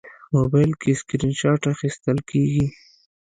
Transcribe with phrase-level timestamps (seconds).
[0.35, 2.65] موبایل کې سکرین شات اخیستل کېږي.